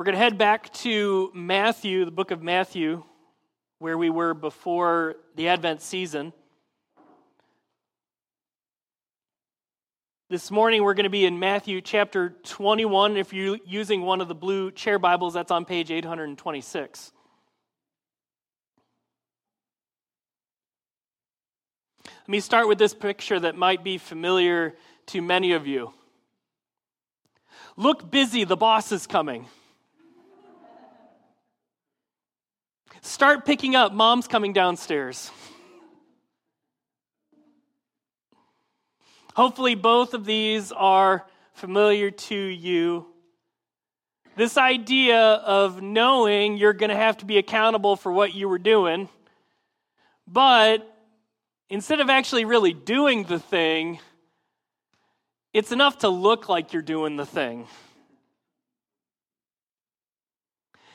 [0.00, 3.04] We're going to head back to Matthew, the book of Matthew,
[3.80, 6.32] where we were before the Advent season.
[10.30, 13.18] This morning we're going to be in Matthew chapter 21.
[13.18, 17.12] If you're using one of the blue chair Bibles, that's on page 826.
[22.06, 24.76] Let me start with this picture that might be familiar
[25.08, 25.92] to many of you.
[27.76, 29.44] Look busy, the boss is coming.
[33.02, 35.30] Start picking up, mom's coming downstairs.
[39.34, 43.06] Hopefully, both of these are familiar to you.
[44.36, 48.58] This idea of knowing you're going to have to be accountable for what you were
[48.58, 49.08] doing,
[50.26, 50.86] but
[51.68, 53.98] instead of actually really doing the thing,
[55.52, 57.66] it's enough to look like you're doing the thing.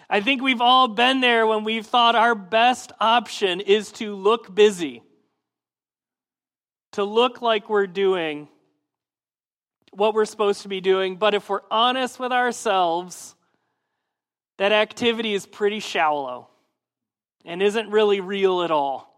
[0.09, 4.53] I think we've all been there when we've thought our best option is to look
[4.53, 5.01] busy,
[6.91, 8.47] to look like we're doing
[9.91, 11.15] what we're supposed to be doing.
[11.15, 13.35] But if we're honest with ourselves,
[14.57, 16.49] that activity is pretty shallow
[17.43, 19.11] and isn't really real at all.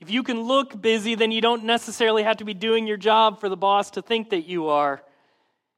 [0.00, 3.40] If you can look busy, then you don't necessarily have to be doing your job
[3.40, 5.02] for the boss to think that you are.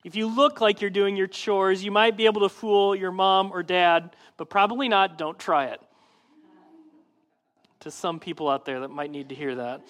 [0.04, 3.10] If you look like you're doing your chores, you might be able to fool your
[3.10, 5.18] mom or dad, but probably not.
[5.18, 5.80] Don't try it.
[7.80, 9.82] To some people out there that might need to hear that.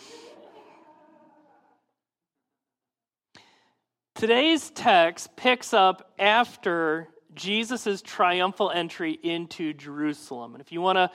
[4.15, 10.55] Today's text picks up after Jesus' triumphal entry into Jerusalem.
[10.55, 11.11] And if you want to,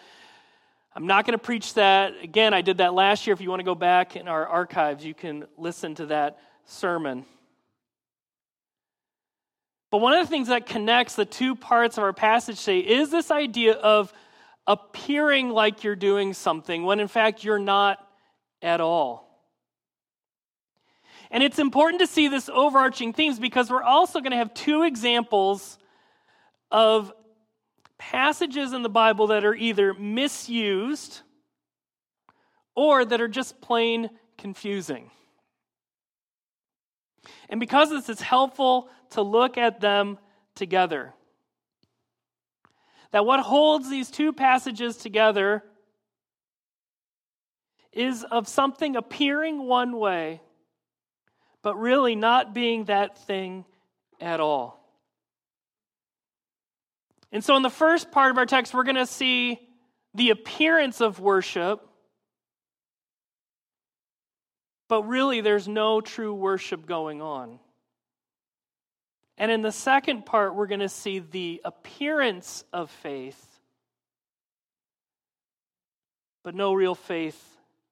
[0.96, 2.14] I'm not going to preach that.
[2.22, 3.34] Again, I did that last year.
[3.34, 7.26] If you want to go back in our archives, you can listen to that sermon.
[9.94, 13.12] But one of the things that connects the two parts of our passage today is
[13.12, 14.12] this idea of
[14.66, 18.04] appearing like you're doing something when in fact you're not
[18.64, 19.40] at all.
[21.30, 24.82] And it's important to see this overarching themes because we're also going to have two
[24.82, 25.78] examples
[26.72, 27.14] of
[28.00, 31.22] passages in the Bible that are either misused
[32.74, 34.10] or that are just plain
[34.40, 35.12] confusing.
[37.50, 40.18] And because this is helpful to look at them
[40.56, 41.14] together.
[43.12, 45.64] That what holds these two passages together
[47.92, 50.42] is of something appearing one way,
[51.62, 53.66] but really not being that thing
[54.20, 54.80] at all.
[57.32, 59.60] And so, in the first part of our text, we're going to see
[60.14, 61.88] the appearance of worship,
[64.94, 67.58] but really there's no true worship going on.
[69.40, 73.44] And in the second part, we're going to see the appearance of faith,
[76.44, 77.44] but no real faith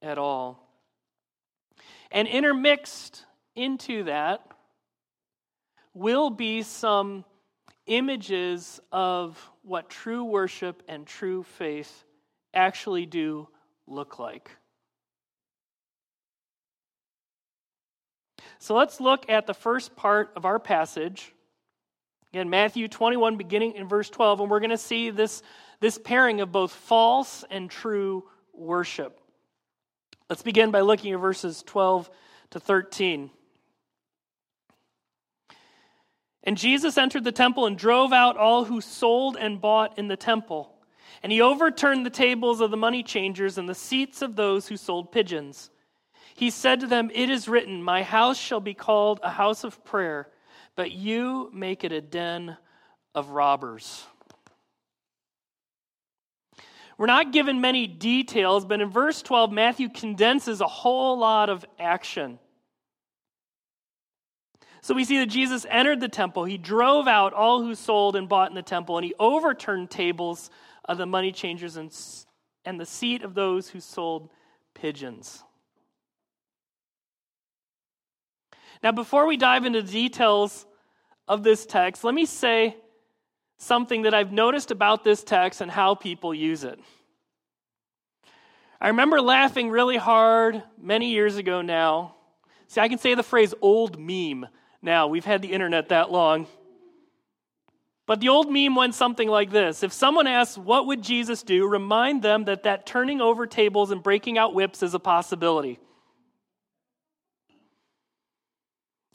[0.03, 0.63] at all.
[2.11, 3.25] And intermixed
[3.55, 4.45] into that
[5.95, 7.25] will be some
[7.87, 12.03] images of what true worship and true faith
[12.53, 13.47] actually do
[13.87, 14.51] look like.
[18.61, 21.33] So let's look at the first part of our passage.
[22.31, 25.41] Again, Matthew 21, beginning in verse 12, and we're going to see this,
[25.79, 28.23] this pairing of both false and true
[28.53, 29.19] worship.
[30.29, 32.11] Let's begin by looking at verses 12
[32.51, 33.31] to 13.
[36.43, 40.15] And Jesus entered the temple and drove out all who sold and bought in the
[40.15, 40.71] temple.
[41.23, 44.77] And he overturned the tables of the money changers and the seats of those who
[44.77, 45.71] sold pigeons.
[46.35, 49.83] He said to them, It is written, My house shall be called a house of
[49.83, 50.27] prayer,
[50.75, 52.57] but you make it a den
[53.13, 54.05] of robbers.
[56.97, 61.65] We're not given many details, but in verse 12, Matthew condenses a whole lot of
[61.79, 62.37] action.
[64.83, 66.43] So we see that Jesus entered the temple.
[66.43, 70.49] He drove out all who sold and bought in the temple, and he overturned tables
[70.85, 71.91] of the money changers and,
[72.65, 74.29] and the seat of those who sold
[74.73, 75.43] pigeons.
[78.83, 80.65] Now, before we dive into the details
[81.27, 82.75] of this text, let me say
[83.57, 86.79] something that I've noticed about this text and how people use it.
[88.79, 92.15] I remember laughing really hard many years ago now.
[92.67, 94.47] See, I can say the phrase old meme
[94.81, 95.07] now.
[95.07, 96.47] We've had the internet that long.
[98.07, 101.67] But the old meme went something like this If someone asks, What would Jesus do?
[101.67, 105.79] remind them that that turning over tables and breaking out whips is a possibility.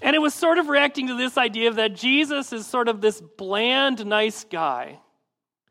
[0.02, 3.20] And it was sort of reacting to this idea that Jesus is sort of this
[3.20, 4.98] bland, nice guy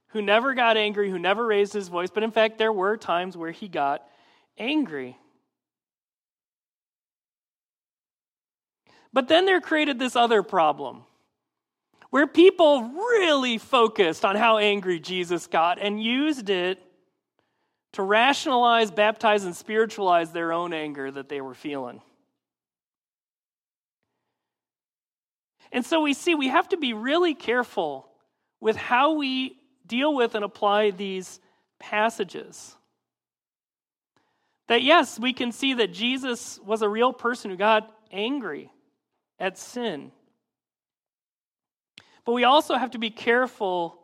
[0.07, 3.36] who never got angry, who never raised his voice, but in fact, there were times
[3.38, 4.07] where he got
[4.57, 5.18] angry.
[9.13, 11.04] But then there created this other problem
[12.10, 16.81] where people really focused on how angry Jesus got and used it
[17.94, 22.01] to rationalize, baptize, and spiritualize their own anger that they were feeling.
[25.75, 28.07] And so we see we have to be really careful
[28.62, 31.42] with how we deal with and apply these
[31.80, 32.77] passages.
[34.69, 38.72] That yes, we can see that Jesus was a real person who got angry
[39.38, 40.13] at sin.
[42.24, 44.00] But we also have to be careful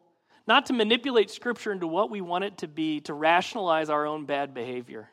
[0.45, 4.25] not to manipulate Scripture into what we want it to be to rationalize our own
[4.25, 5.09] bad behavior.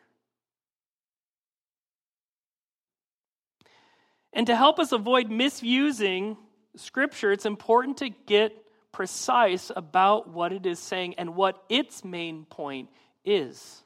[4.33, 6.37] And to help us avoid misusing
[6.79, 8.53] Scripture, it's important to get
[8.93, 12.89] precise about what it is saying and what its main point
[13.25, 13.83] is.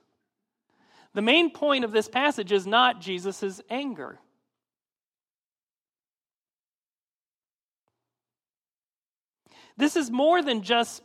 [1.14, 4.18] The main point of this passage is not Jesus' anger.
[9.76, 11.02] This is more than just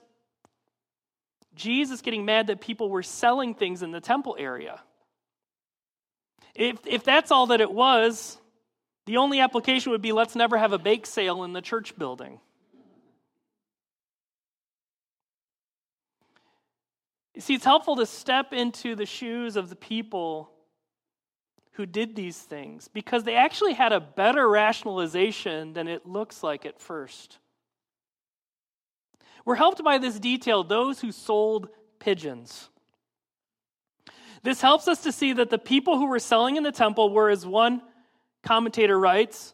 [1.55, 4.79] Jesus getting mad that people were selling things in the temple area.
[6.53, 8.37] If, if that's all that it was,
[9.07, 12.42] the only application would be let's never have a bake sale in the church building.
[17.33, 20.51] You see, it's helpful to step into the shoes of the people
[21.74, 26.65] who did these things because they actually had a better rationalization than it looks like
[26.65, 27.38] at first.
[29.45, 31.69] We're helped by this detail those who sold
[32.00, 32.69] pigeons.
[34.44, 37.30] This helps us to see that the people who were selling in the temple were,
[37.30, 37.81] as one
[38.43, 39.53] commentator writes,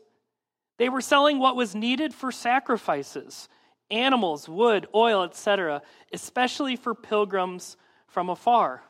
[0.77, 3.47] they were selling what was needed for sacrifices
[3.91, 5.81] animals, wood, oil, etc.,
[6.11, 7.77] especially for pilgrims
[8.07, 8.81] from afar.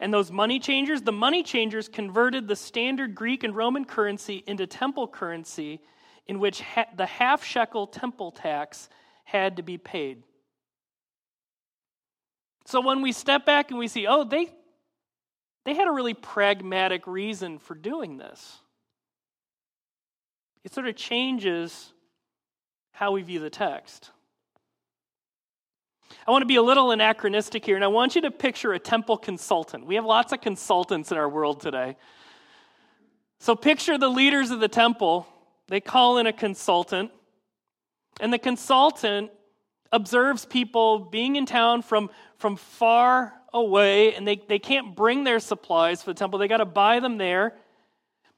[0.00, 4.66] And those money changers, the money changers converted the standard Greek and Roman currency into
[4.66, 5.80] temple currency,
[6.26, 8.88] in which ha- the half shekel temple tax
[9.24, 10.22] had to be paid.
[12.64, 14.48] So when we step back and we see, oh, they,
[15.64, 18.58] they had a really pragmatic reason for doing this,
[20.68, 21.94] it sort of changes
[22.90, 24.10] how we view the text.
[26.26, 28.78] I want to be a little anachronistic here, and I want you to picture a
[28.78, 29.86] temple consultant.
[29.86, 31.96] We have lots of consultants in our world today.
[33.38, 35.26] So picture the leaders of the temple.
[35.68, 37.12] They call in a consultant,
[38.20, 39.30] and the consultant
[39.90, 45.40] observes people being in town from, from far away, and they, they can't bring their
[45.40, 46.38] supplies for the temple.
[46.38, 47.54] They got to buy them there.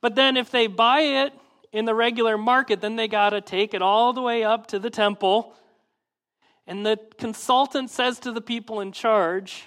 [0.01, 1.33] But then if they buy it
[1.73, 4.79] in the regular market, then they got to take it all the way up to
[4.79, 5.55] the temple.
[6.67, 9.65] And the consultant says to the people in charge,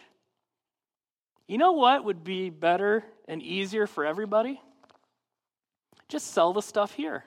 [1.47, 4.59] You know what would be better and easier for everybody?
[6.09, 7.23] Just sell the stuff here.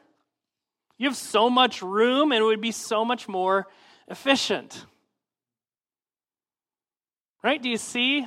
[0.98, 3.66] You have so much room, and it would be so much more
[4.08, 4.84] efficient.
[7.42, 7.62] Right?
[7.62, 8.26] Do you see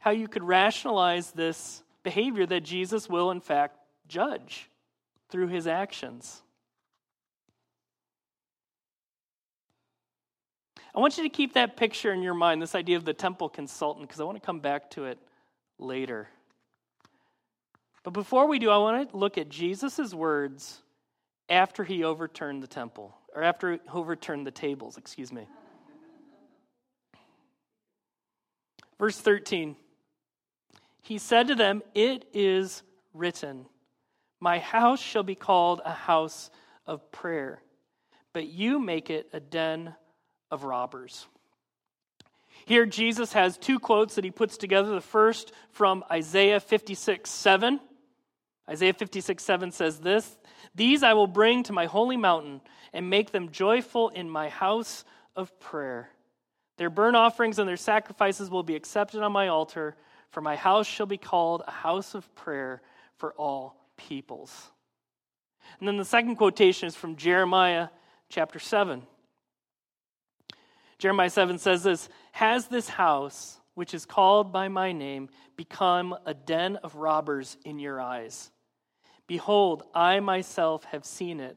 [0.00, 3.76] how you could rationalize this behavior that Jesus will, in fact,
[4.06, 4.67] judge
[5.30, 6.42] through his actions?
[10.94, 13.48] I want you to keep that picture in your mind, this idea of the temple
[13.48, 15.18] consultant, because I want to come back to it
[15.78, 16.28] later.
[18.02, 20.82] But before we do, I want to look at Jesus' words
[21.48, 25.46] after he overturned the temple, or after he overturned the tables, excuse me.
[28.98, 29.76] Verse 13
[31.02, 32.82] He said to them, It is
[33.14, 33.66] written,
[34.40, 36.50] My house shall be called a house
[36.86, 37.60] of prayer,
[38.32, 39.94] but you make it a den
[40.50, 41.26] of robbers.
[42.66, 44.90] Here, Jesus has two quotes that he puts together.
[44.90, 47.80] The first from Isaiah 56 7.
[48.68, 50.36] Isaiah 56 7 says this
[50.74, 52.60] these I will bring to my holy mountain
[52.92, 55.04] and make them joyful in my house
[55.34, 56.10] of prayer.
[56.76, 59.96] Their burnt offerings and their sacrifices will be accepted on my altar,
[60.30, 62.82] for my house shall be called a house of prayer
[63.16, 64.70] for all peoples.
[65.78, 67.88] And then the second quotation is from Jeremiah
[68.30, 69.02] chapter 7.
[70.98, 76.32] Jeremiah 7 says this Has this house, which is called by my name, become a
[76.32, 78.50] den of robbers in your eyes?
[79.26, 81.56] Behold, I myself have seen it,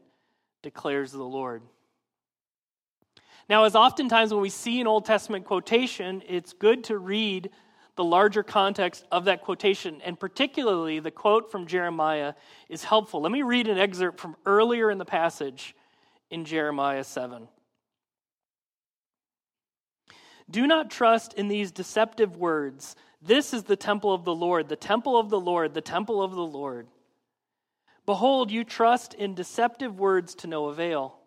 [0.61, 1.63] declares the Lord.
[3.49, 7.49] Now, as oftentimes when we see an Old Testament quotation, it's good to read
[7.95, 12.33] the larger context of that quotation, and particularly the quote from Jeremiah,
[12.69, 13.21] is helpful.
[13.21, 15.75] Let me read an excerpt from earlier in the passage
[16.29, 17.47] in Jeremiah 7.
[20.49, 22.95] Do not trust in these deceptive words.
[23.21, 26.31] This is the temple of the Lord, the temple of the Lord, the temple of
[26.31, 26.87] the Lord.
[28.05, 31.17] Behold, you trust in deceptive words to no avail.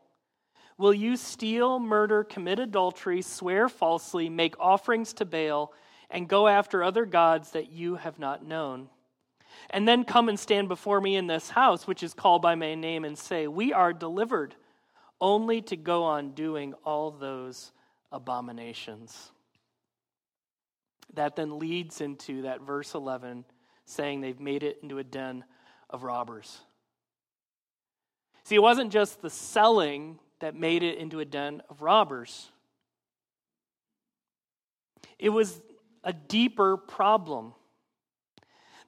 [0.77, 5.73] Will you steal, murder, commit adultery, swear falsely, make offerings to Baal,
[6.15, 8.89] and go after other gods that you have not known?
[9.71, 12.77] And then come and stand before me in this house, which is called by my
[12.77, 14.55] name, and say, We are delivered,
[15.21, 17.73] only to go on doing all those
[18.13, 19.33] abominations.
[21.15, 23.45] That then leads into that verse 11
[23.85, 25.45] saying they've made it into a den
[25.91, 26.61] of robbers.
[28.45, 32.49] See, it wasn't just the selling that made it into a den of robbers,
[35.19, 35.61] it was
[36.05, 37.55] a deeper problem.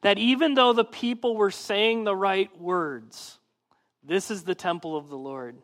[0.03, 3.39] That even though the people were saying the right words,
[4.05, 5.57] this is the temple of the Lord,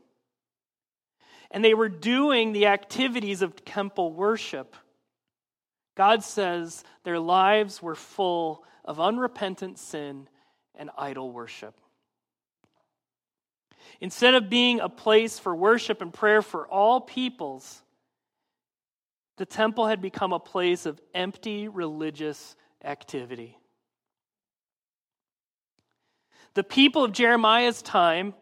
[1.50, 4.74] and they were doing the activities of temple worship,
[5.94, 10.28] God says their lives were full of unrepentant sin
[10.74, 11.78] and idol worship.
[14.00, 17.82] Instead of being a place for worship and prayer for all peoples,
[19.42, 23.58] the temple had become a place of empty religious activity.
[26.54, 28.34] The people of Jeremiah's time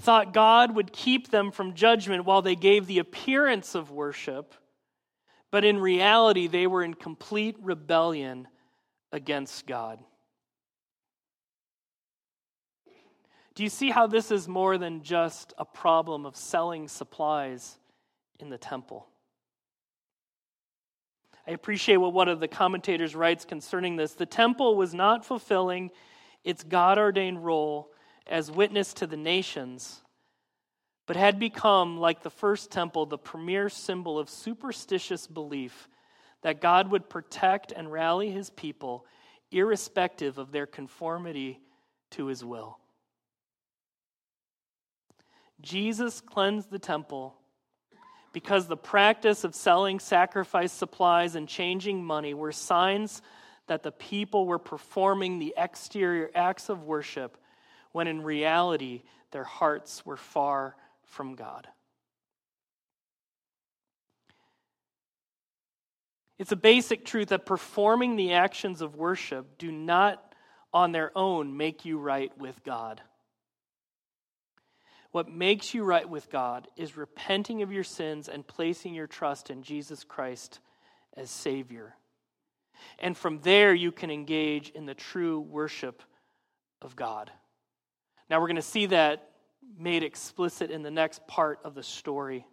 [0.00, 4.54] thought God would keep them from judgment while they gave the appearance of worship
[5.50, 8.46] but in reality, they were in complete rebellion
[9.10, 9.98] against God.
[13.54, 17.78] Do you see how this is more than just a problem of selling supplies
[18.38, 19.08] in the temple?
[21.46, 24.14] I appreciate what one of the commentators writes concerning this.
[24.14, 25.90] The temple was not fulfilling
[26.44, 27.92] its God ordained role
[28.26, 30.02] as witness to the nations
[31.06, 35.88] but had become, like the first temple, the premier symbol of superstitious belief
[36.42, 39.06] that God would protect and rally his people
[39.52, 41.60] irrespective of their conformity
[42.10, 42.78] to his will.
[45.60, 47.36] Jesus cleansed the temple
[48.36, 53.22] because the practice of selling sacrifice supplies and changing money were signs
[53.66, 57.38] that the people were performing the exterior acts of worship
[57.92, 59.00] when in reality
[59.30, 60.76] their hearts were far
[61.06, 61.66] from God.
[66.38, 70.34] It's a basic truth that performing the actions of worship do not
[70.74, 73.00] on their own make you right with God.
[75.16, 79.48] What makes you right with God is repenting of your sins and placing your trust
[79.48, 80.60] in Jesus Christ
[81.16, 81.96] as Savior.
[82.98, 86.02] And from there, you can engage in the true worship
[86.82, 87.30] of God.
[88.28, 89.30] Now, we're going to see that
[89.78, 92.44] made explicit in the next part of the story.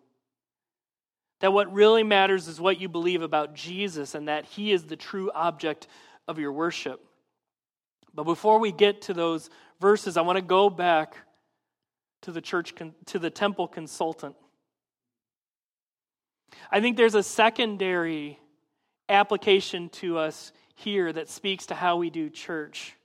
[1.42, 4.96] That what really matters is what you believe about Jesus and that he is the
[4.96, 5.88] true object
[6.30, 7.06] of your worship.
[8.16, 9.50] But before we get to those
[9.82, 11.18] verses, I want to go back
[12.24, 12.74] to the church
[13.06, 14.36] to the temple consultant.
[16.72, 18.40] I think there's a secondary
[19.10, 22.96] application to us here that speaks to how we do church.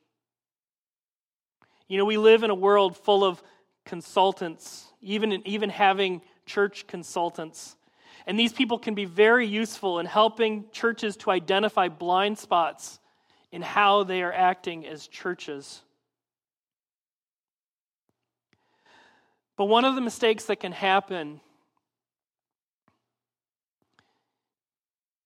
[1.89, 3.43] You know, we live in a world full of
[3.85, 7.77] consultants, even, even having church consultants.
[8.27, 12.99] And these people can be very useful in helping churches to identify blind spots
[13.51, 15.83] in how they are acting as churches.
[19.59, 21.41] But one of the mistakes that can happen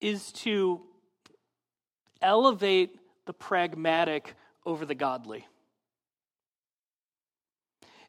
[0.00, 0.80] is to
[2.22, 4.34] elevate the pragmatic
[4.64, 5.46] over the godly.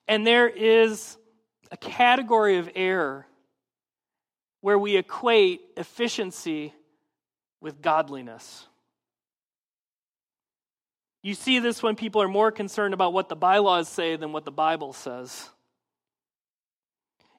[0.07, 1.17] And there is
[1.71, 3.27] a category of error
[4.61, 6.73] where we equate efficiency
[7.59, 8.65] with godliness.
[11.21, 14.45] You see this when people are more concerned about what the bylaws say than what
[14.45, 15.49] the Bible says.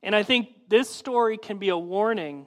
[0.04, 2.46] And I think this story can be a warning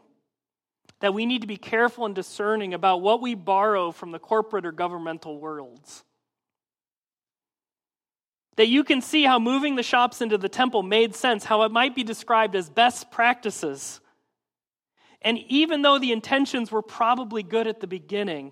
[1.01, 4.65] that we need to be careful and discerning about what we borrow from the corporate
[4.65, 6.05] or governmental worlds
[8.57, 11.71] that you can see how moving the shops into the temple made sense, how it
[11.71, 14.01] might be described as best practices.
[15.21, 18.51] And even though the intentions were probably good at the beginning,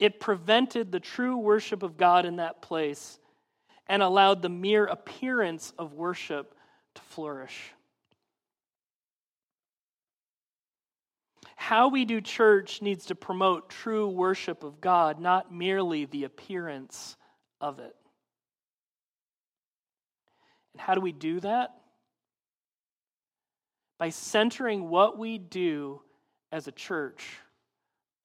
[0.00, 3.20] it prevented the true worship of God in that place
[3.86, 6.53] and allowed the mere appearance of worship
[6.94, 7.74] to flourish.
[11.64, 17.16] how we do church needs to promote true worship of God, not merely the appearance
[17.58, 17.96] of it.
[20.74, 21.70] And how do we do that?
[23.98, 26.02] By centering what we do
[26.52, 27.24] as a church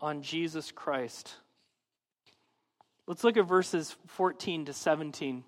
[0.02, 1.34] on Jesus Christ.
[3.08, 5.46] Let's look at verses 14 to 17.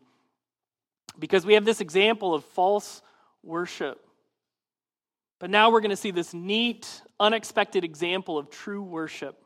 [1.20, 3.02] Because we have this example of false
[3.44, 4.06] worship.
[5.40, 9.44] But now we're going to see this neat, unexpected example of true worship.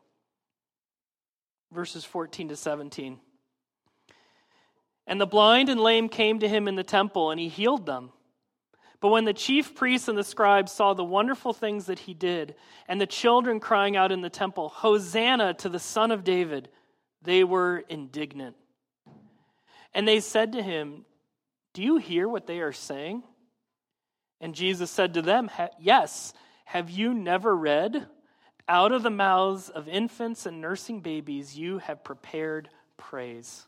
[1.72, 3.18] Verses 14 to 17.
[5.06, 8.10] And the blind and lame came to him in the temple, and he healed them.
[9.00, 12.56] But when the chief priests and the scribes saw the wonderful things that he did,
[12.88, 16.68] and the children crying out in the temple, Hosanna to the Son of David,
[17.22, 18.56] they were indignant.
[19.94, 21.04] And they said to him,
[21.72, 23.22] Do you hear what they are saying?
[24.40, 26.32] And Jesus said to them, Yes,
[26.66, 28.06] have you never read?
[28.68, 33.66] Out of the mouths of infants and nursing babies, you have prepared praise.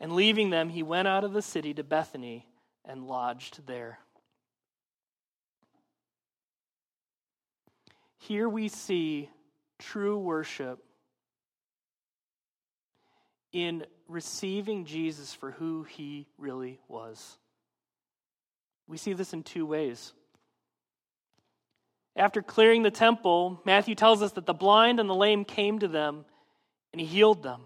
[0.00, 2.46] And leaving them, he went out of the city to Bethany
[2.84, 4.00] and lodged there.
[8.18, 9.30] Here we see
[9.78, 10.82] true worship
[13.52, 17.38] in receiving Jesus for who he really was.
[18.88, 20.12] We see this in two ways.
[22.14, 25.88] After clearing the temple, Matthew tells us that the blind and the lame came to
[25.88, 26.24] them
[26.92, 27.62] and he healed them.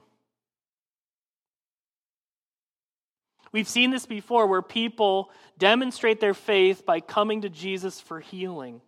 [3.53, 8.81] We've seen this before where people demonstrate their faith by coming to Jesus for healing.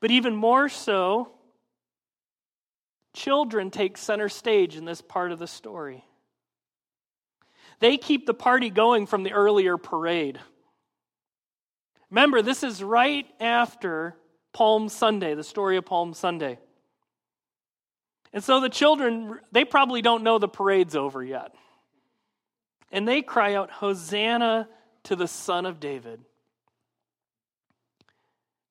[0.00, 1.32] But even more so,
[3.14, 6.04] children take center stage in this part of the story.
[7.80, 10.40] They keep the party going from the earlier parade.
[12.10, 14.16] Remember, this is right after
[14.52, 16.58] Palm Sunday, the story of Palm Sunday.
[18.32, 21.54] And so the children, they probably don't know the parade's over yet.
[22.92, 24.68] And they cry out, Hosanna
[25.04, 26.20] to the Son of David.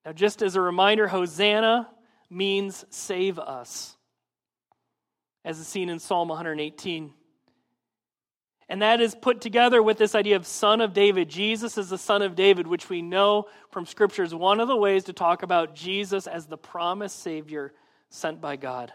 [0.04, 1.88] Now, just as a reminder, Hosanna
[2.30, 3.96] means save us,
[5.44, 7.12] as is seen in Psalm 118.
[8.68, 11.28] And that is put together with this idea of Son of David.
[11.28, 14.76] Jesus is the Son of David, which we know from Scripture is one of the
[14.76, 17.72] ways to talk about Jesus as the promised Savior
[18.10, 18.92] sent by God.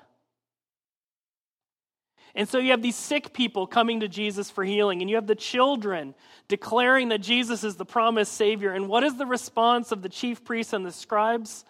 [2.35, 5.27] And so you have these sick people coming to Jesus for healing, and you have
[5.27, 6.15] the children
[6.47, 8.71] declaring that Jesus is the promised Savior.
[8.71, 11.65] And what is the response of the chief priests and the scribes?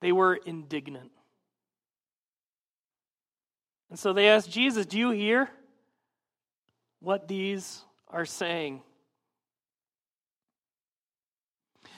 [0.00, 1.10] They were indignant.
[3.90, 5.50] And so they asked Jesus, Do you hear
[7.04, 8.82] what these are saying?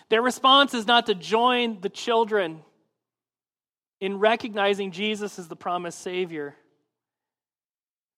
[0.09, 2.63] Their response is not to join the children
[4.01, 6.55] in recognizing Jesus as the promised Savior.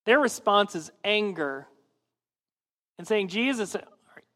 [0.05, 1.67] Their response is anger
[2.97, 3.75] and saying, Jesus,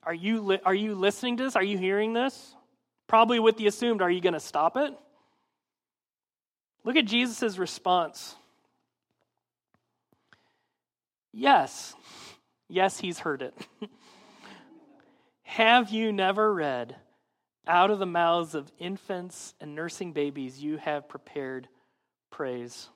[0.04, 1.56] are you, are you listening to this?
[1.56, 2.56] Are you hearing this?
[3.08, 4.94] Probably with the assumed, are you going to stop it?
[6.84, 8.36] Look at Jesus' response.
[11.34, 11.96] Yes.
[12.74, 13.54] Yes, he's heard it.
[15.44, 16.96] Have you never read,
[17.68, 21.68] out of the mouths of infants and nursing babies, you have prepared
[22.32, 22.90] praise?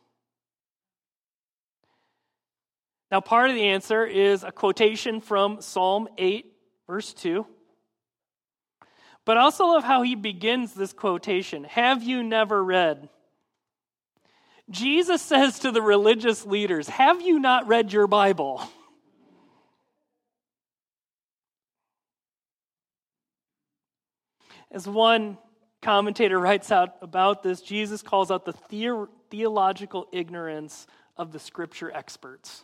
[3.12, 6.52] Now, part of the answer is a quotation from Psalm 8,
[6.88, 7.46] verse 2.
[9.26, 13.10] But I also love how he begins this quotation Have you never read?
[14.72, 18.68] Jesus says to the religious leaders, Have you not read your Bible?
[24.72, 25.38] As one
[25.82, 32.64] commentator writes out about this, Jesus calls out the theological ignorance of the scripture experts.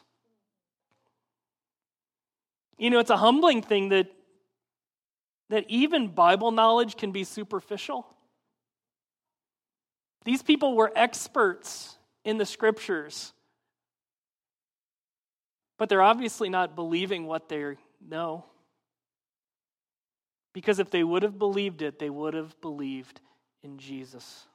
[2.78, 4.08] You know, it's a humbling thing that,
[5.50, 8.06] that even Bible knowledge can be superficial.
[10.26, 13.34] These people were experts in the scriptures,
[15.78, 18.46] but they're obviously not believing what they know.
[20.54, 23.20] Because if they would have believed it, they would have believed
[23.64, 24.46] in Jesus.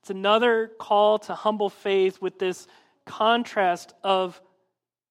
[0.00, 2.66] It's another call to humble faith with this
[3.06, 4.40] contrast of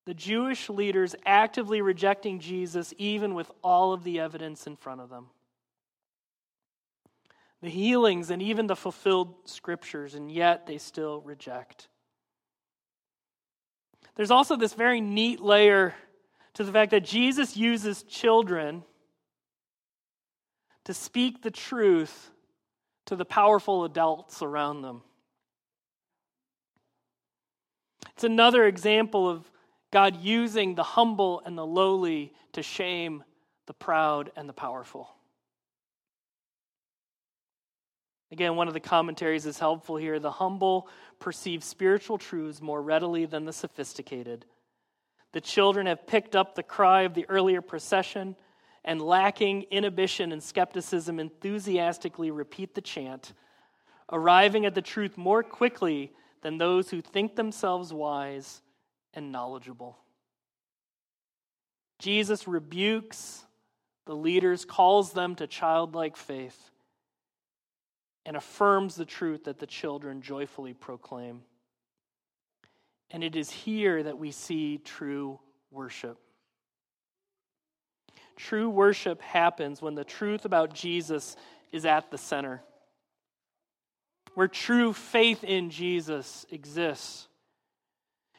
[0.06, 5.10] the Jewish leaders actively rejecting Jesus, even with all of the evidence in front of
[5.10, 5.28] them.
[7.62, 11.88] The healings and even the fulfilled scriptures, and yet they still reject.
[14.16, 15.94] There's also this very neat layer
[16.54, 18.84] to the fact that Jesus uses children
[20.86, 22.32] to speak the truth
[23.06, 25.02] to the powerful adults around them.
[28.14, 29.50] It's another example of
[29.92, 33.24] God using the humble and the lowly to shame
[33.68, 35.10] the proud and the powerful.
[38.32, 40.18] Again, one of the commentaries is helpful here.
[40.18, 40.88] The humble
[41.20, 44.46] perceive spiritual truths more readily than the sophisticated.
[45.34, 48.36] The children have picked up the cry of the earlier procession
[48.84, 53.34] and, lacking inhibition and skepticism, enthusiastically repeat the chant,
[54.12, 58.62] arriving at the truth more quickly than those who think themselves wise
[59.14, 59.98] and knowledgeable.
[62.00, 63.46] Jesus rebukes
[64.06, 66.72] the leaders, calls them to childlike faith,
[68.26, 71.44] and affirms the truth that the children joyfully proclaim.
[73.12, 76.18] And it is here that we see true worship.
[78.38, 81.36] True worship happens when the truth about Jesus
[81.72, 82.64] is at the center,
[84.34, 87.28] where true faith in Jesus exists.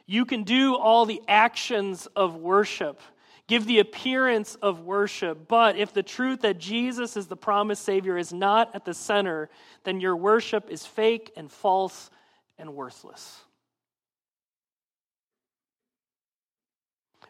[0.07, 3.01] You can do all the actions of worship,
[3.47, 8.19] give the appearance of worship, but if the truth that Jesus is the promised Savior
[8.19, 9.51] is not at the center,
[9.85, 12.11] then your worship is fake and false
[12.59, 13.43] and worthless.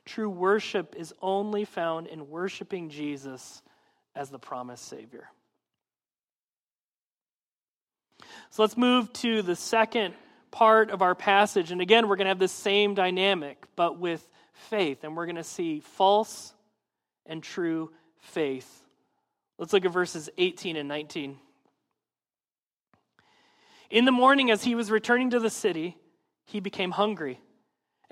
[0.05, 3.63] True worship is only found in worshiping Jesus
[4.15, 5.29] as the promised Savior.
[8.51, 10.15] So let's move to the second
[10.51, 11.71] part of our passage.
[11.71, 15.05] And again, we're going to have the same dynamic, but with faith.
[15.05, 16.53] And we're going to see false
[17.27, 18.85] and true faith.
[19.59, 21.39] Let's look at verses 18 and 19.
[23.91, 25.97] In the morning, as he was returning to the city,
[26.45, 27.41] he became hungry.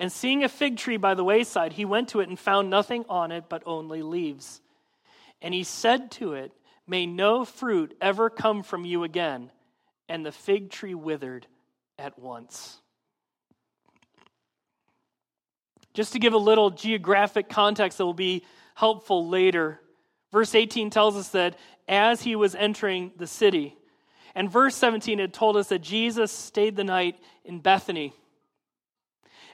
[0.01, 3.05] And seeing a fig tree by the wayside, he went to it and found nothing
[3.11, 4.63] on it but only leaves.
[5.43, 6.53] And he said to it,
[6.87, 9.51] May no fruit ever come from you again.
[10.09, 11.47] And the fig tree withered
[11.99, 12.81] at once.
[15.93, 18.43] Just to give a little geographic context that will be
[18.75, 19.81] helpful later,
[20.33, 23.77] verse 18 tells us that as he was entering the city,
[24.35, 28.15] and verse 17 had told us that Jesus stayed the night in Bethany.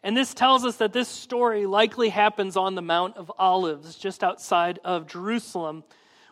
[0.02, 4.22] And this tells us that this story likely happens on the Mount of Olives, just
[4.22, 5.84] outside of Jerusalem,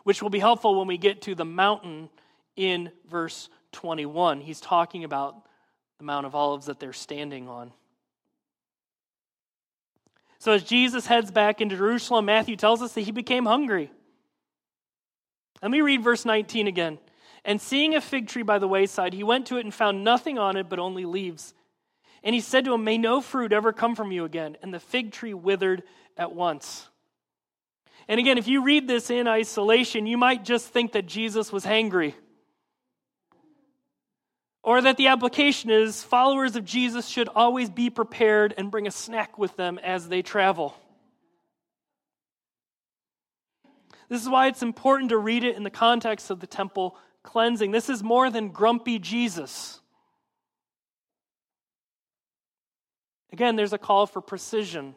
[0.03, 2.09] which will be helpful when we get to the mountain
[2.55, 4.41] in verse 21.
[4.41, 5.35] He's talking about
[5.97, 7.71] the Mount of Olives that they're standing on.
[10.37, 13.91] So, as Jesus heads back into Jerusalem, Matthew tells us that he became hungry.
[15.63, 16.99] Let me read verse 19 again.
[17.43, 20.37] And seeing a fig tree by the wayside, he went to it and found nothing
[20.37, 21.54] on it but only leaves.
[22.25, 24.57] And he said to him, May no fruit ever come from you again.
[24.63, 25.83] And the fig tree withered
[26.17, 26.89] at once.
[28.07, 31.63] And again, if you read this in isolation, you might just think that Jesus was
[31.63, 32.15] hangry.
[34.63, 38.91] Or that the application is followers of Jesus should always be prepared and bring a
[38.91, 40.75] snack with them as they travel.
[44.09, 47.69] This is why it's important to read it in the context of the temple cleansing.
[47.69, 49.79] This is more than grumpy Jesus.
[53.35, 54.95] Again, there's a call for precision.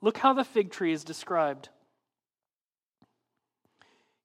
[0.00, 1.68] Look how the fig tree is described.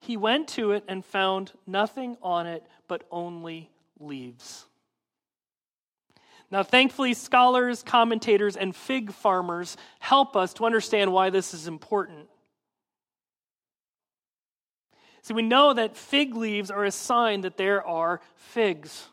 [0.02, 4.68] He went to it and found nothing on it but only leaves.
[6.52, 12.28] Now, thankfully, scholars, commentators, and fig farmers help us to understand why this is important.
[15.24, 19.08] See, we know that fig leaves are a sign that there are figs.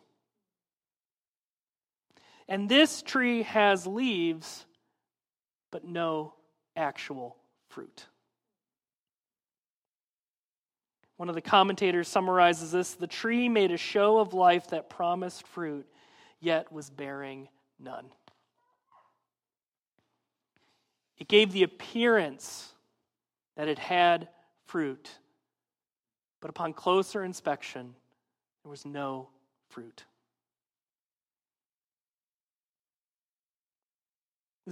[2.52, 4.66] And this tree has leaves,
[5.70, 6.34] but no
[6.76, 7.38] actual
[7.70, 8.04] fruit.
[11.16, 15.46] One of the commentators summarizes this the tree made a show of life that promised
[15.46, 15.86] fruit,
[16.40, 17.48] yet was bearing
[17.80, 18.04] none.
[21.16, 22.70] It gave the appearance
[23.56, 24.28] that it had
[24.66, 25.08] fruit,
[26.42, 27.94] but upon closer inspection,
[28.62, 29.30] there was no
[29.70, 30.04] fruit.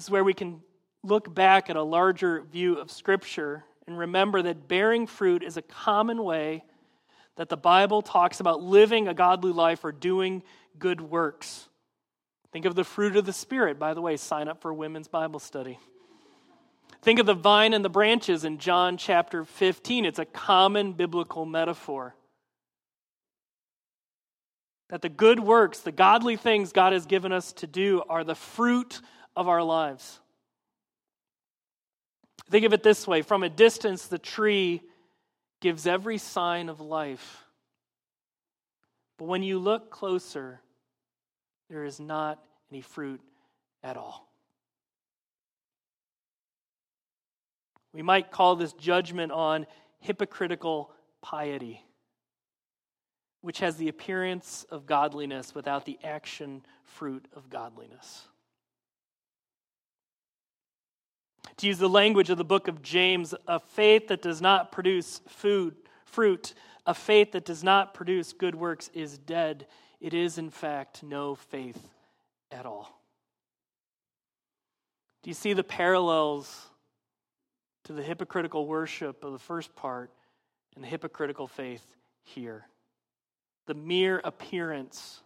[0.00, 0.62] This is where we can
[1.02, 5.62] look back at a larger view of Scripture and remember that bearing fruit is a
[5.62, 6.64] common way
[7.36, 10.42] that the Bible talks about living a godly life or doing
[10.78, 11.68] good works.
[12.50, 13.78] Think of the fruit of the Spirit.
[13.78, 15.78] By the way, sign up for women's Bible study.
[17.02, 20.06] Think of the vine and the branches in John chapter 15.
[20.06, 22.14] It's a common biblical metaphor.
[24.88, 28.34] That the good works, the godly things God has given us to do, are the
[28.34, 29.02] fruit
[29.36, 30.20] of our lives.
[32.50, 34.82] Think of it this way from a distance, the tree
[35.60, 37.44] gives every sign of life.
[39.18, 40.60] But when you look closer,
[41.68, 43.20] there is not any fruit
[43.84, 44.26] at all.
[47.92, 49.66] We might call this judgment on
[49.98, 51.84] hypocritical piety,
[53.42, 58.26] which has the appearance of godliness without the action fruit of godliness.
[61.58, 65.20] To use the language of the book of James, a faith that does not produce
[65.28, 65.74] food,
[66.04, 66.54] fruit,
[66.86, 69.66] a faith that does not produce good works is dead.
[70.00, 71.80] It is, in fact, no faith
[72.50, 73.00] at all.
[75.22, 76.66] Do you see the parallels
[77.84, 80.10] to the hypocritical worship of the first part
[80.74, 81.84] and the hypocritical faith
[82.22, 82.66] here?
[83.66, 85.20] The mere appearance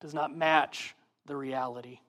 [0.00, 0.94] does not match
[1.26, 2.00] the reality.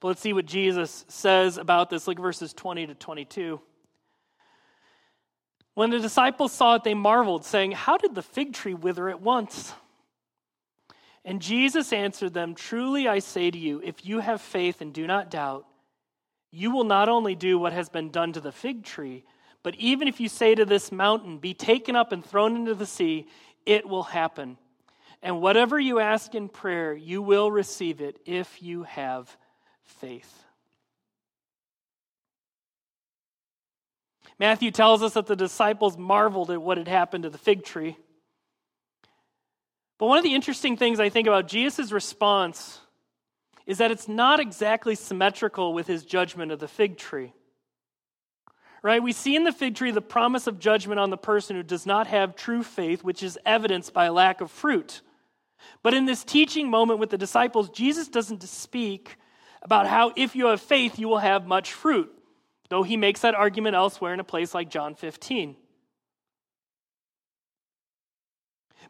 [0.00, 2.06] But let's see what Jesus says about this.
[2.06, 3.60] Look verses 20 to 22.
[5.74, 9.20] When the disciples saw it, they marveled, saying, How did the fig tree wither at
[9.20, 9.74] once?
[11.24, 15.06] And Jesus answered them, Truly I say to you, if you have faith and do
[15.06, 15.66] not doubt,
[16.50, 19.24] you will not only do what has been done to the fig tree,
[19.62, 22.86] but even if you say to this mountain, Be taken up and thrown into the
[22.86, 23.26] sea,
[23.66, 24.56] it will happen.
[25.22, 29.36] And whatever you ask in prayer, you will receive it if you have
[29.86, 30.44] faith.
[34.38, 37.96] Matthew tells us that the disciples marveled at what had happened to the fig tree.
[39.98, 42.80] But one of the interesting things I think about Jesus' response
[43.64, 47.32] is that it's not exactly symmetrical with his judgment of the fig tree.
[48.82, 49.02] Right?
[49.02, 51.86] We see in the fig tree the promise of judgment on the person who does
[51.86, 55.00] not have true faith, which is evidenced by lack of fruit.
[55.82, 59.16] But in this teaching moment with the disciples, Jesus doesn't speak
[59.62, 62.12] about how if you have faith, you will have much fruit,
[62.68, 65.56] though he makes that argument elsewhere in a place like John 15.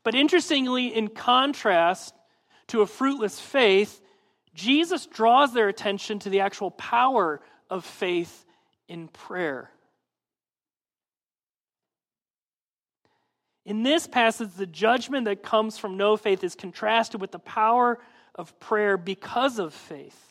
[0.03, 2.15] But interestingly, in contrast
[2.69, 4.01] to a fruitless faith,
[4.55, 8.45] Jesus draws their attention to the actual power of faith
[8.89, 9.71] in prayer.
[13.65, 17.99] In this passage, the judgment that comes from no faith is contrasted with the power
[18.37, 20.26] of prayer because of faith.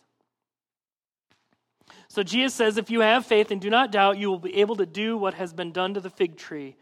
[2.16, 4.78] So Jesus says, If you have faith and do not doubt, you will be able
[4.78, 6.78] to do what has been done to the fig tree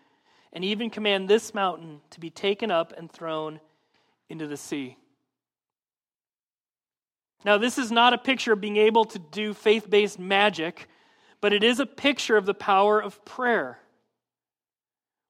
[0.52, 3.60] and even command this mountain to be taken up and thrown
[4.30, 4.96] into the sea.
[7.43, 10.88] Now, this is not a picture of being able to do faith based magic,
[11.41, 13.80] but it is a picture of the power of prayer.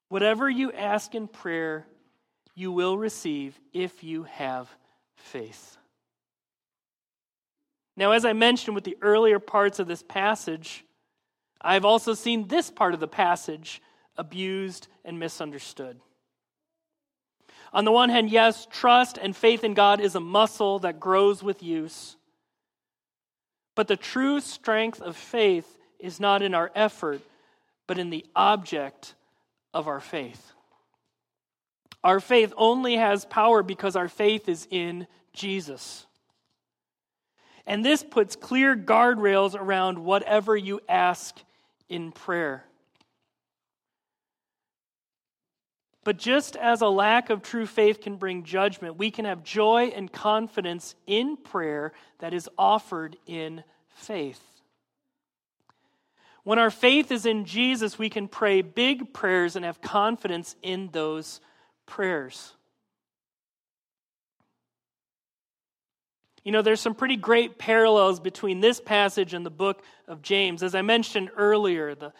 [0.10, 1.88] Whatever you ask in prayer,
[2.56, 4.70] you will receive if you have
[5.16, 5.78] faith.
[7.96, 10.84] Now, as I mentioned with the earlier parts of this passage,
[11.62, 13.82] I've also seen this part of the passage
[14.18, 16.00] abused, and misunderstood.
[17.72, 21.42] On the one hand, yes, trust and faith in God is a muscle that grows
[21.42, 22.16] with use.
[23.76, 27.22] But the true strength of faith is not in our effort,
[27.88, 29.16] but in the object
[29.74, 30.52] of our faith.
[32.04, 36.06] Our faith only has power because our faith is in Jesus.
[37.65, 41.38] And this puts clear guardrails around whatever you ask
[41.89, 42.65] in prayer.
[46.04, 49.93] But just as a lack of true faith can bring judgment, we can have joy
[49.95, 54.41] and confidence in prayer that is offered in faith.
[56.43, 60.89] When our faith is in Jesus, we can pray big prayers and have confidence in
[60.91, 61.39] those
[61.86, 62.52] prayers.
[66.44, 70.62] You know, there's some pretty great parallels between this passage and the book of James.
[70.62, 72.12] As I mentioned earlier, the,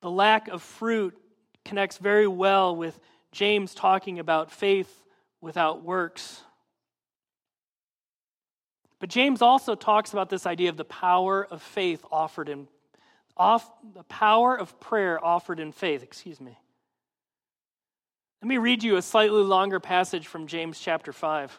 [0.00, 1.16] the lack of fruit
[1.64, 2.98] connects very well with
[3.32, 5.02] James talking about faith
[5.40, 6.42] without works.
[9.00, 12.68] But James also talks about this idea of the power of faith offered in
[13.36, 16.56] off, the power of prayer offered in faith, excuse me.
[18.42, 21.58] Let me read you a slightly longer passage from James chapter 5.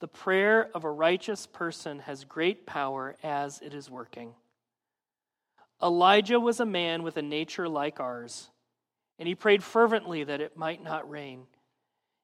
[0.00, 4.34] The prayer of a righteous person has great power as it is working.
[5.82, 8.50] Elijah was a man with a nature like ours,
[9.18, 11.46] and he prayed fervently that it might not rain.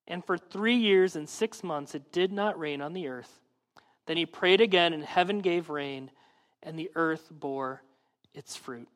[0.09, 3.41] And for three years and six months it did not rain on the earth.
[4.07, 6.11] Then he prayed again, and heaven gave rain,
[6.63, 7.83] and the earth bore
[8.33, 8.89] its fruit.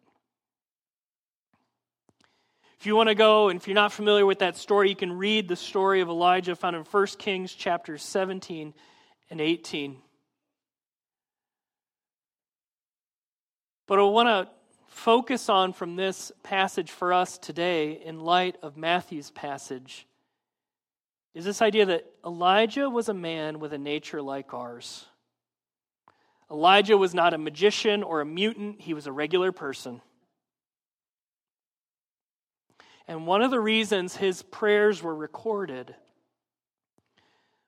[2.81, 5.13] If you want to go, and if you're not familiar with that story, you can
[5.13, 8.73] read the story of Elijah found in 1 Kings chapters 17
[9.29, 9.99] and 18.
[13.87, 14.49] But I want to
[14.89, 20.07] focus on from this passage for us today, in light of Matthew's passage,
[21.35, 25.05] is this idea that Elijah was a man with a nature like ours.
[26.51, 30.01] Elijah was not a magician or a mutant, he was a regular person.
[33.11, 35.97] And one of the reasons his prayers were recorded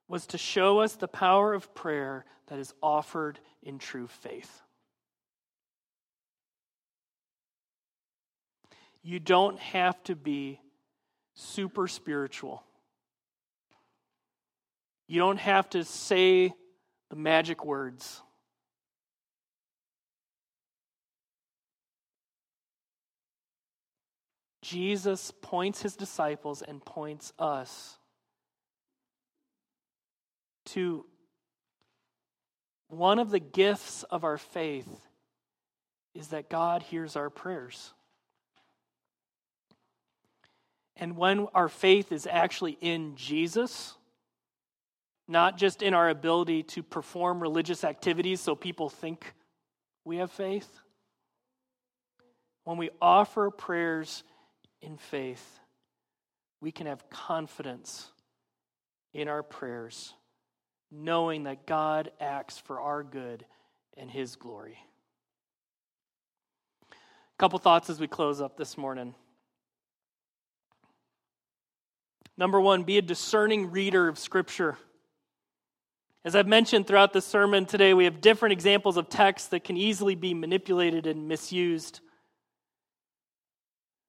[0.07, 4.63] was to show us the power of prayer that is offered in true faith.
[9.03, 10.61] You don't have to be
[11.35, 12.63] super spiritual.
[15.09, 16.55] You don't have to say
[17.11, 18.23] the magic words.
[24.73, 27.99] Jesus points his disciples and points us
[30.65, 31.05] to
[32.89, 34.89] one of the gifts of our faith
[36.15, 37.93] is that God hears our prayers.
[40.97, 43.95] And when our faith is actually in Jesus,
[45.29, 49.35] not just in our ability to perform religious activities so people think
[50.07, 50.81] we have faith,
[52.65, 54.23] when we offer prayers
[54.83, 55.61] in faith,
[56.61, 58.11] we can have confidence
[59.15, 60.13] in our prayers,
[60.91, 63.45] knowing that God acts for our good
[63.97, 64.79] and His glory.
[66.93, 69.15] A couple thoughts as we close up this morning.
[72.37, 74.79] Number one, be a discerning reader of Scripture.
[76.25, 79.77] As I've mentioned throughout the sermon today, we have different examples of texts that can
[79.77, 82.01] easily be manipulated and misused.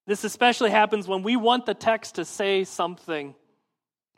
[0.05, 3.35] This especially happens when we want the text to say something,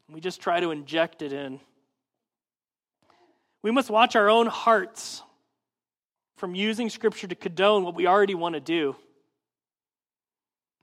[0.09, 1.59] we just try to inject it in.
[3.61, 5.23] We must watch our own hearts
[6.37, 8.95] from using Scripture to condone what we already want to do.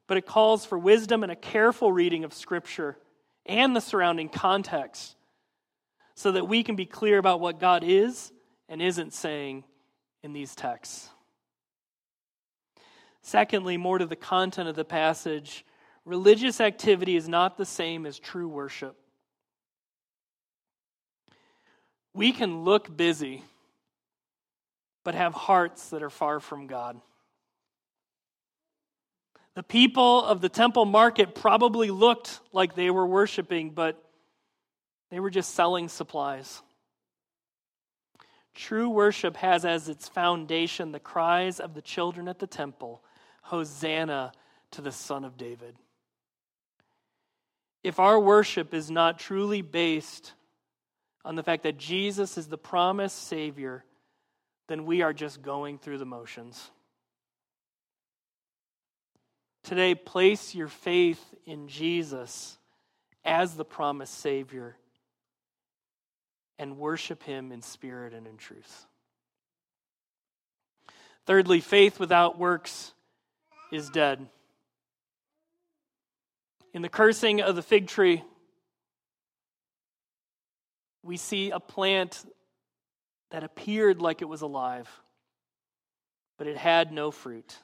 [0.09, 2.97] But it calls for wisdom and a careful reading of Scripture
[3.47, 5.15] and the surrounding context
[6.15, 8.33] so that we can be clear about what God is
[8.69, 9.65] and isn't saying
[10.23, 11.09] in these texts.
[13.23, 15.65] Secondly, more to the content of the passage,
[16.05, 18.97] religious activity is not the same as true worship.
[22.15, 23.45] We can look busy,
[25.05, 27.01] but have hearts that are far from God.
[29.55, 34.03] The people of the temple market probably looked like they were worshiping, but
[35.11, 36.63] they were just selling supplies.
[38.55, 43.03] True worship has as its foundation the cries of the children at the temple
[43.42, 44.33] Hosanna
[44.72, 45.76] to the Son of David.
[47.83, 50.33] If our worship is not truly based
[51.24, 53.85] on the fact that Jesus is the promised Savior,
[54.68, 56.70] then we are just going through the motions.
[59.64, 62.59] Today, place your faith in Jesus
[63.24, 64.76] as the promised Savior
[66.59, 68.87] and worship Him in spirit and in truth.
[71.26, 72.92] Thirdly, faith without works
[73.73, 74.29] is dead.
[76.75, 78.23] In the cursing of the fig tree,
[81.03, 82.25] we see a plant
[83.31, 84.89] that appeared like it was alive,
[86.39, 87.57] but it had no fruit.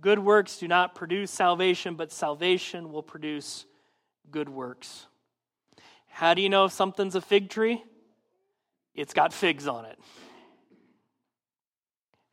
[0.00, 3.64] Good works do not produce salvation, but salvation will produce
[4.30, 5.06] good works.
[6.08, 7.82] How do you know if something's a fig tree?
[8.94, 9.98] It's got figs on it.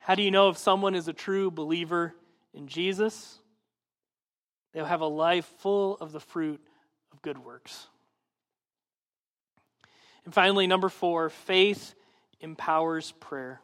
[0.01, 2.15] How do you know if someone is a true believer
[2.55, 3.37] in Jesus?
[4.73, 6.59] They'll have a life full of the fruit
[7.13, 7.87] of good works.
[10.25, 11.93] And finally, number four, faith
[12.39, 13.61] empowers prayer.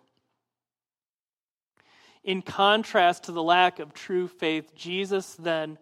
[2.24, 5.80] In contrast to the lack of true faith, Jesus then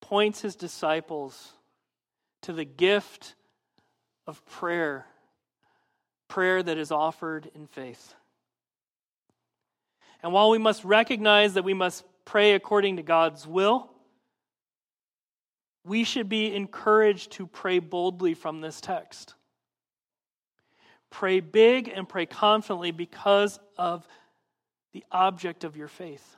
[0.00, 1.52] points his disciples
[2.42, 3.36] to the gift
[4.26, 5.06] of prayer,
[6.26, 8.14] prayer that is offered in faith.
[10.22, 13.90] And while we must recognize that we must pray according to God's will,
[15.84, 19.34] we should be encouraged to pray boldly from this text.
[21.10, 24.06] Pray big and pray confidently because of
[24.92, 26.36] the object of your faith.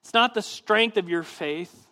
[0.00, 1.86] It's not the strength of your faith,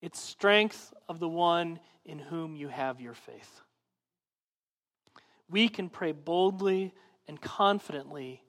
[0.00, 3.60] it's strength of the one in whom you have your faith.
[5.48, 6.94] We can pray boldly
[7.28, 8.42] and confidently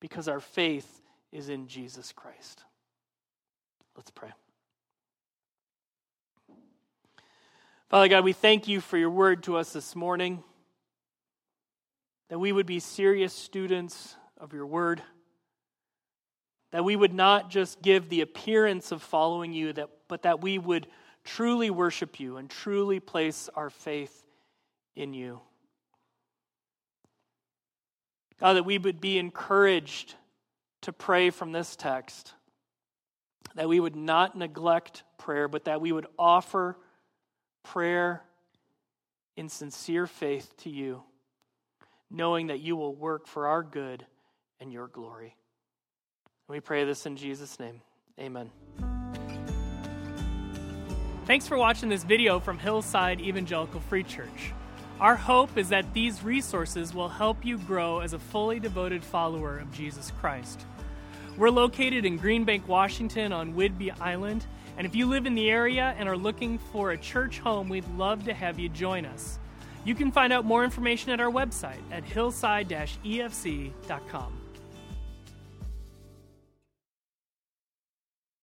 [0.00, 1.00] because our faith
[1.30, 2.62] is in Jesus Christ.
[3.96, 4.30] Let's pray.
[7.88, 10.42] Father God, we thank you for your word to us this morning,
[12.30, 15.02] that we would be serious students of your word,
[16.70, 20.58] that we would not just give the appearance of following you, that, but that we
[20.58, 20.86] would
[21.24, 24.24] truly worship you and truly place our faith
[24.96, 25.40] in you.
[28.42, 30.16] God, that we would be encouraged
[30.80, 32.34] to pray from this text,
[33.54, 36.76] that we would not neglect prayer, but that we would offer
[37.62, 38.20] prayer
[39.36, 41.04] in sincere faith to you,
[42.10, 44.04] knowing that you will work for our good
[44.58, 45.36] and your glory.
[46.48, 47.80] We pray this in Jesus' name.
[48.18, 48.50] Amen.
[51.26, 54.52] Thanks for watching this video from Hillside Evangelical Free Church.
[55.02, 59.58] Our hope is that these resources will help you grow as a fully devoted follower
[59.58, 60.64] of Jesus Christ.
[61.36, 64.46] We're located in Greenbank, Washington on Whidbey Island,
[64.76, 67.88] and if you live in the area and are looking for a church home, we'd
[67.96, 69.40] love to have you join us.
[69.84, 74.41] You can find out more information at our website at hillside-efc.com.